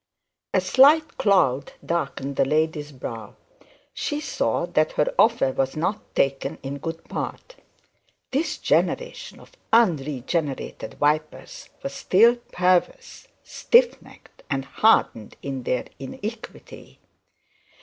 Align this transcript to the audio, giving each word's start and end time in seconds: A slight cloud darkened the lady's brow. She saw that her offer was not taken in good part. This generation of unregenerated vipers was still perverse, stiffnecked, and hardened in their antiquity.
A 0.51 0.59
slight 0.61 1.19
cloud 1.19 1.73
darkened 1.85 2.35
the 2.35 2.43
lady's 2.43 2.91
brow. 2.91 3.35
She 3.93 4.19
saw 4.19 4.65
that 4.65 4.93
her 4.93 5.13
offer 5.19 5.51
was 5.51 5.75
not 5.77 6.15
taken 6.15 6.57
in 6.63 6.79
good 6.79 7.03
part. 7.03 7.57
This 8.31 8.57
generation 8.57 9.39
of 9.39 9.51
unregenerated 9.71 10.95
vipers 10.95 11.69
was 11.83 11.93
still 11.93 12.37
perverse, 12.51 13.27
stiffnecked, 13.45 14.41
and 14.49 14.65
hardened 14.65 15.35
in 15.43 15.61
their 15.61 15.85
antiquity. 15.99 16.97